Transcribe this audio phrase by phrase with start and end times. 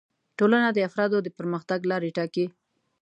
[0.37, 2.45] ټولنه د افرادو د پرمختګ لارې ټاکي